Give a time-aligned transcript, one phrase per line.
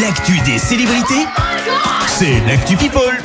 [0.00, 1.26] L'actu des célébrités,
[2.06, 3.20] c'est l'actu People.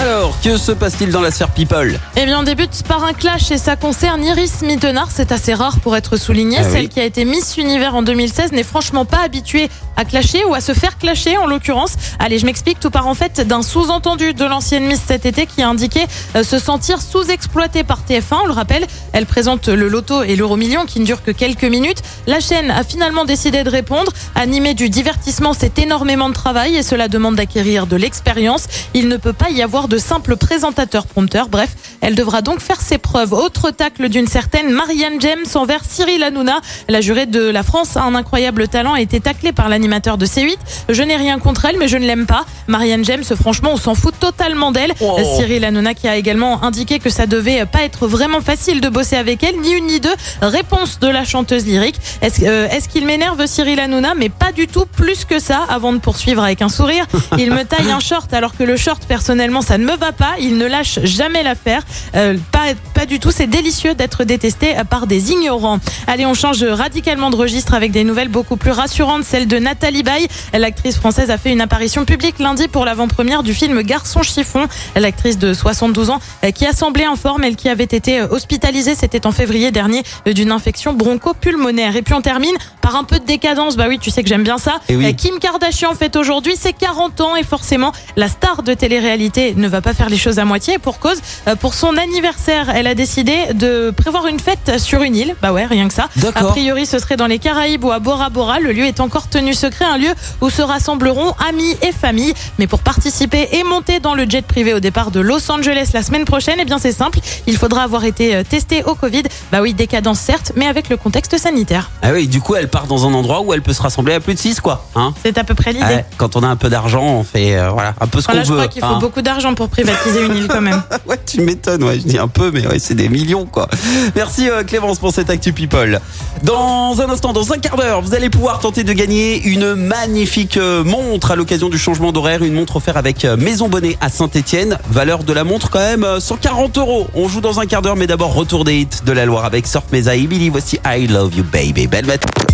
[0.00, 1.98] Alors, que se passe-t-il dans la sphère People?
[2.16, 5.08] Eh bien, on débute par un clash et ça concerne Iris Mittenard.
[5.10, 6.58] C'est assez rare pour être souligné.
[6.60, 6.72] Ah oui.
[6.72, 10.54] Celle qui a été Miss Univers en 2016 n'est franchement pas habituée à clasher ou
[10.54, 11.94] à se faire clasher en l'occurrence.
[12.18, 12.80] Allez, je m'explique.
[12.80, 16.04] Tout part en fait d'un sous-entendu de l'ancienne Miss cet été qui a indiqué
[16.34, 18.42] euh, se sentir sous-exploitée par TF1.
[18.42, 21.64] On le rappelle, elle présente le loto et l'euro million qui ne durent que quelques
[21.64, 22.02] minutes.
[22.26, 24.12] La chaîne a finalement décidé de répondre.
[24.34, 25.72] Animer du divertissement, c'est
[26.04, 28.66] énormément de travail et cela demande d'acquérir de l'expérience.
[28.92, 31.48] Il ne peut pas y avoir de simple présentateur prompteur.
[31.48, 31.70] Bref,
[32.02, 33.32] elle devra donc faire ses preuves.
[33.32, 36.60] Autre tacle d'une certaine Marianne James envers Cyril Hanouna.
[36.90, 40.26] La jurée de la France a un incroyable talent a été taclée par l'animateur de
[40.26, 40.58] C8.
[40.90, 42.44] Je n'ai rien contre elle, mais je ne l'aime pas.
[42.66, 44.92] Marianne James, franchement, on s'en fout totalement d'elle.
[45.00, 45.16] Oh.
[45.38, 49.16] Cyril Hanouna qui a également indiqué que ça devait pas être vraiment facile de bosser
[49.16, 50.14] avec elle, ni une ni deux.
[50.42, 51.96] Réponse de la chanteuse lyrique.
[52.20, 54.12] Est-ce euh, qu'il m'énerve Cyril Hanouna?
[54.14, 55.62] Mais pas du tout, plus que ça.
[55.70, 57.06] Avant de poursuivre avec un sourire,
[57.38, 60.34] il me taille un short alors que le short, personnellement, ça ne me va pas.
[60.40, 61.82] Il ne lâche jamais l'affaire.
[62.14, 63.30] Euh, pas, pas du tout.
[63.30, 65.78] C'est délicieux d'être détesté par des ignorants.
[66.06, 69.24] Allez, on change radicalement de registre avec des nouvelles beaucoup plus rassurantes.
[69.24, 70.28] Celle de Nathalie Baye.
[70.52, 74.66] L'actrice française a fait une apparition publique lundi pour l'avant-première du film Garçon chiffon.
[74.96, 78.28] L'actrice de 72 ans euh, qui a semblé en forme, elle qui avait été euh,
[78.30, 81.96] hospitalisée, c'était en février dernier, d'une infection broncho-pulmonaire.
[81.96, 83.76] Et puis on termine par un peu de décadence.
[83.76, 84.80] Bah oui, tu sais que j'aime bien ça.
[84.88, 85.14] Eh oui.
[85.14, 89.82] Kim Kardashian fête aujourd'hui ses 40 ans et forcément la star de télé-réalité ne va
[89.82, 90.78] pas faire les choses à moitié.
[90.78, 91.18] Pour cause,
[91.48, 95.36] euh, pour son anniversaire, elle a décidé de prévoir une fête sur une île.
[95.42, 96.08] Bah ouais, rien que ça.
[96.34, 98.60] A priori, ce serait dans les Caraïbes ou à Bora Bora.
[98.60, 102.34] Le lieu est encore tenu secret, un lieu où se rassembleront amis et familles.
[102.58, 106.02] Mais pour participer et monter dans le jet privé au départ de Los Angeles la
[106.02, 107.18] semaine prochaine, eh bien c'est simple.
[107.46, 109.24] Il faudra avoir été euh, testé au Covid.
[109.52, 111.90] Bah oui, décadence certes, mais avec le contexte sanitaire.
[112.02, 114.20] Ah oui, du coup, elle part dans un endroit où elle peut se rassembler à
[114.20, 114.86] plus de 6, quoi.
[114.94, 115.84] Hein C'est à peu près l'idée.
[115.84, 118.34] Ouais, quand on a un peu d'argent, on fait euh, voilà, un peu ce qu'on
[118.34, 118.56] je veut.
[118.56, 118.98] crois qu'il faut hein.
[119.00, 120.82] beaucoup d'argent pour privatiser une île quand même.
[121.06, 123.68] Ouais, tu m'étonnes, ouais, je dis un peu, mais ouais, c'est des millions, quoi.
[124.16, 126.00] Merci euh, Clémence pour cette Actu People.
[126.42, 130.56] Dans un instant, dans un quart d'heure, vous allez pouvoir tenter de gagner une magnifique
[130.56, 132.42] euh, montre à l'occasion du changement d'horaire.
[132.42, 134.78] Une montre offerte avec euh, Maison Bonnet à Saint-Etienne.
[134.90, 137.06] Valeur de la montre quand même euh, 140 euros.
[137.14, 139.66] On joue dans un quart d'heure, mais d'abord retour des hits de la Loire avec
[139.66, 140.50] Surf Mesa et Billy.
[140.50, 141.86] Voici I Love You Baby.
[141.86, 142.53] Belle matinée.